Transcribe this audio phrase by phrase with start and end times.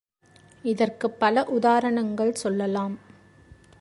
[0.63, 2.95] இதற்குப் பல உதாரணங்கள் சொல்லலாம்.